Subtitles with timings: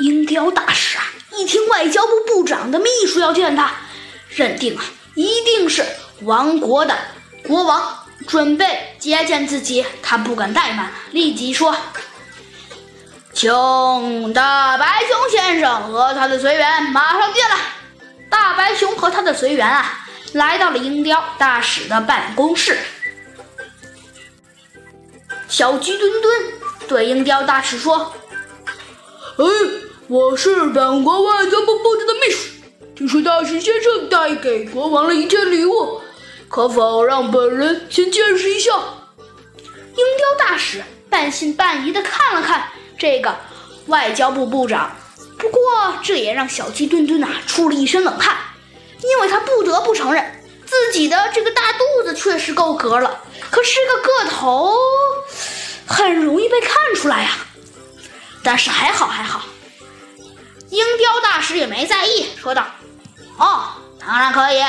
[0.00, 1.04] 鹰雕大使啊，
[1.36, 3.72] 一听外交部部长的秘书要见他，
[4.28, 4.84] 认定啊，
[5.14, 5.84] 一定是
[6.22, 6.96] 王国的
[7.46, 11.74] 国王准备接见自己，他不敢怠慢，立即说
[13.34, 17.56] ：“请大白熊先生和他的随员马上进来。”
[18.30, 22.78] 大白熊和他的随员啊，来到了鹰雕大使的办公室。
[25.48, 26.44] 小鸡墩墩
[26.86, 28.14] 对鹰雕大使说
[29.38, 29.44] ：“哎。”
[30.08, 32.48] 我是本国外交部部长的秘书，
[32.96, 36.00] 听说大使先生带给国王了一件礼物，
[36.48, 38.70] 可否让本人先见识一下？
[38.70, 43.36] 鹰雕大使半信半疑的看了看这个
[43.88, 44.96] 外交部部长，
[45.36, 45.60] 不过
[46.02, 48.34] 这也让小鸡墩墩呐出了一身冷汗，
[49.02, 54.74] 因为他不得不承认自己的这个大肚子确实够格了，可是个个头
[55.86, 57.36] 很容易被看出来呀。
[58.42, 59.42] 但是还好还好。
[60.70, 62.66] 鹰雕大使也没在意，说道
[63.38, 64.62] ：“哦，当然可以。”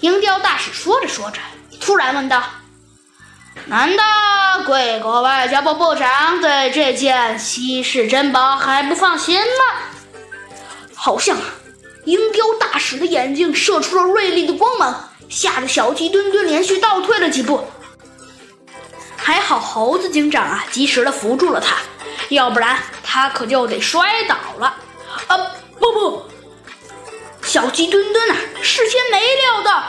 [0.00, 1.40] 鹰雕大使说着说着，
[1.80, 2.42] 突然问道
[3.66, 4.04] ：“难道
[4.64, 9.76] 贵国外交部部长对这件稀世珍宝还不放心吗？”
[10.94, 11.44] 好像啊，
[12.04, 17.66] 鹰雕大使的眼睛射出了锐利的光芒，吓得小鸡墩墩连续倒退了几步。
[19.16, 21.76] 还好猴子警长啊，及时的扶住了他。
[22.30, 22.78] 要不然
[23.12, 24.76] 他可就得摔倒了！
[25.26, 25.36] 啊，
[25.80, 26.22] 不不，
[27.42, 29.82] 小鸡墩墩啊，事先没料到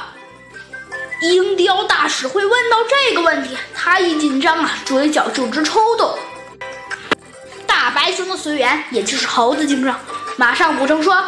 [1.21, 6.17] 鹰雕大使会问到这个问题，他一紧张啊，嘴角就直抽动。
[7.67, 9.99] 大白熊的随员，也就是猴子警长，
[10.35, 11.23] 马上补充说：“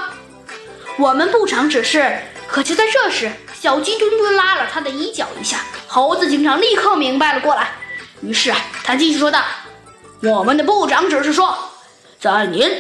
[0.97, 2.17] 我们部长指示。”
[2.49, 7.69] 可就在这时，小鸡墩墩拉了他的衣角一下，猴子警长立刻明白了过来，
[8.23, 9.43] 于是啊，他继续说道。
[10.21, 11.55] 我们的部长只是说，
[12.23, 12.71] 在您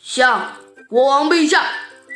[0.00, 0.52] 向
[0.88, 1.60] 国王陛下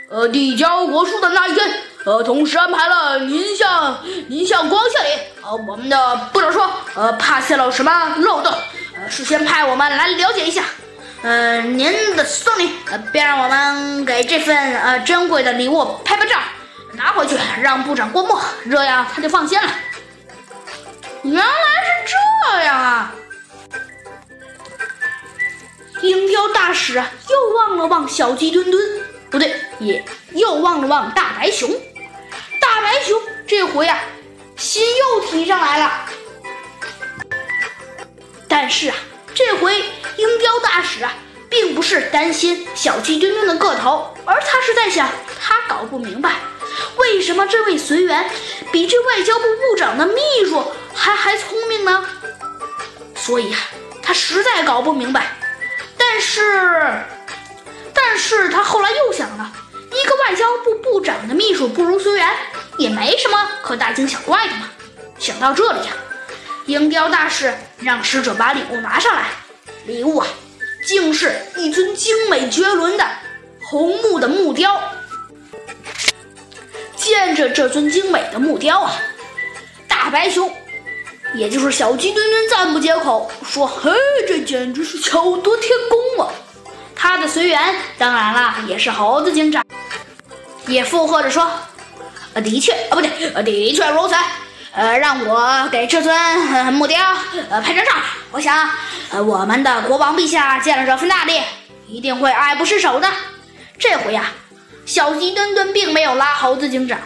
[0.09, 1.69] 呃递交国书的那一天，
[2.05, 3.98] 呃，同时安排了您向
[4.29, 5.08] 您向国王谢礼。
[5.42, 8.52] 呃，我们的部长说，呃，怕泄露什么漏洞，
[8.95, 10.63] 呃，事先派我们来了解一下。
[11.23, 16.39] 嗯，您的送礼，呃，便让我们给这份呃珍贵的礼物拍拍照，
[16.92, 18.39] 拿回去让部长过目，
[18.70, 19.69] 这样他就放心了。
[21.25, 21.65] 原来
[26.77, 26.95] 鹰雕大使
[27.31, 29.01] 又望了望小鸡墩墩，
[29.31, 30.05] 不对，也
[30.35, 31.70] 又望了望大白熊。
[32.61, 33.98] 大白熊这回啊，
[34.59, 36.07] 心又提上来了。
[38.47, 38.97] 但是啊，
[39.35, 39.75] 这回
[40.19, 41.14] 鹰雕大使啊，
[41.48, 45.08] 并不是担心小鸡墩墩的个头，而他是在想，
[45.41, 46.35] 他搞不明白，
[46.98, 48.29] 为什么这位随员
[48.70, 50.63] 比这外交部部长的秘书
[50.93, 52.05] 还还聪明呢？
[53.14, 53.58] 所以啊，
[54.03, 55.39] 他实在搞不明白。
[56.08, 57.02] 但是，
[57.92, 59.52] 但是他后来又想了，
[59.90, 62.28] 一个外交部部长的秘书不如随员，
[62.78, 64.70] 也没什么可大惊小怪的嘛。
[65.18, 65.92] 想到这里呀，
[66.66, 69.28] 鹰雕大使让使者把礼物拿上来。
[69.84, 70.27] 礼物啊，
[70.86, 73.05] 竟是一尊精美绝伦的
[73.62, 74.80] 红木的木雕。
[76.96, 78.95] 见着这尊精美的木雕啊，
[79.86, 80.50] 大白熊。
[81.35, 83.91] 也就是小鸡墩墩赞不绝口，说：“嘿，
[84.27, 86.33] 这简直是巧夺天工啊！”
[86.95, 89.63] 他的随员当然了，也是猴子警长，
[90.67, 91.51] 也附和着说
[92.33, 94.14] ：“呃，的确，啊，不对，呃，的确如此。
[94.73, 96.14] 呃，让我给这尊
[96.73, 96.98] 木雕
[97.48, 97.93] 呃拍张照。
[98.31, 98.69] 我想，
[99.11, 101.41] 呃，我们的国王陛下见了这份大礼，
[101.89, 103.11] 一定会爱不释手的。
[103.79, 104.33] 这回呀，
[104.85, 106.98] 小鸡墩墩并没有拉猴子警长。”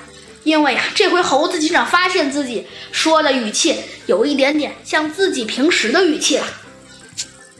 [0.42, 6.46] 因为啊，这回猴子警长发现自己说的语气有一点点像自己平时的语气了。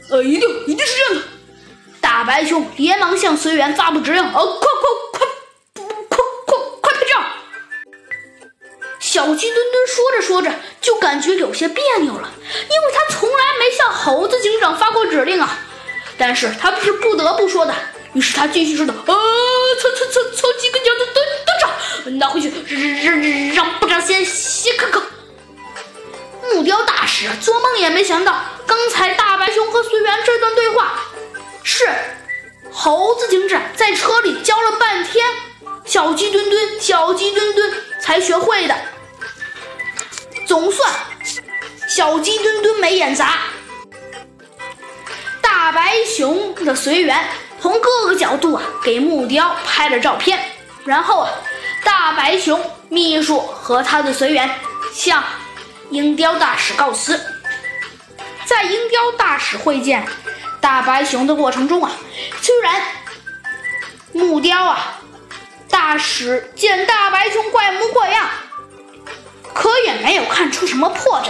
[0.09, 1.27] 呃，一定一定是这样的。
[2.01, 5.27] 大白熊连忙向随员发布指令：“呃，快快快，
[6.09, 7.23] 快快快拍照！”
[8.99, 15.59] 小鸡墩墩说着说着就感觉有些别扭了，因为他从来没向猴子警长发过指令啊。
[16.17, 17.73] 但是他是不得不说的，
[18.13, 19.13] 于是他继续说道：“呃，
[19.79, 21.40] 从从从从几个角度登登场。”
[22.09, 22.51] 拿回去，
[23.03, 25.01] 让让让部长先先看看。
[26.53, 30.93] 木雕大使做梦也没想到，刚才大白熊和随缘这段对话，
[31.63, 31.87] 是
[32.71, 35.25] 猴子警长在车里教了半天，
[35.85, 38.75] 小鸡墩墩小鸡墩墩才学会的。
[40.45, 40.91] 总算
[41.87, 43.39] 小鸡墩墩没演砸，
[45.41, 47.23] 大白熊的随缘
[47.61, 50.37] 从各个角度啊给木雕拍了照片，
[50.83, 51.31] 然后啊。
[51.83, 54.49] 大白熊秘书和他的随员
[54.93, 55.23] 向
[55.89, 57.19] 鹰雕大使告辞。
[58.45, 60.05] 在鹰雕大使会见
[60.59, 61.91] 大白熊的过程中啊，
[62.41, 62.81] 虽然
[64.11, 64.99] 木雕啊，
[65.69, 68.29] 大使见大白熊怪模怪样，
[69.53, 71.29] 可也没有看出什么破绽。